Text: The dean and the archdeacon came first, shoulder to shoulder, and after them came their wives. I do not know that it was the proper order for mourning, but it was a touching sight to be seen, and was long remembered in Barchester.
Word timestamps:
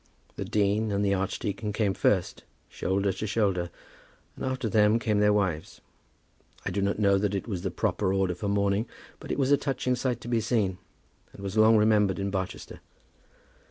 The 0.35 0.45
dean 0.45 0.91
and 0.91 1.05
the 1.05 1.13
archdeacon 1.13 1.73
came 1.73 1.93
first, 1.93 2.43
shoulder 2.67 3.13
to 3.13 3.27
shoulder, 3.27 3.69
and 4.35 4.43
after 4.43 4.67
them 4.67 4.97
came 4.97 5.19
their 5.19 5.31
wives. 5.31 5.79
I 6.65 6.71
do 6.71 6.81
not 6.81 6.97
know 6.97 7.19
that 7.19 7.35
it 7.35 7.47
was 7.47 7.61
the 7.61 7.69
proper 7.69 8.11
order 8.11 8.33
for 8.33 8.47
mourning, 8.47 8.87
but 9.19 9.31
it 9.31 9.37
was 9.37 9.51
a 9.51 9.57
touching 9.57 9.95
sight 9.95 10.19
to 10.21 10.27
be 10.27 10.41
seen, 10.41 10.79
and 11.33 11.43
was 11.43 11.55
long 11.55 11.77
remembered 11.77 12.17
in 12.17 12.31
Barchester. 12.31 12.79